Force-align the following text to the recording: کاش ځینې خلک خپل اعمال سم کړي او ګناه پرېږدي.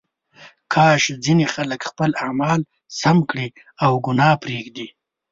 کاش 0.73 1.03
ځینې 1.23 1.45
خلک 1.53 1.79
خپل 1.89 2.09
اعمال 2.25 2.61
سم 3.01 3.17
کړي 3.29 3.47
او 3.83 3.91
ګناه 4.05 4.35
پرېږدي. 4.43 4.87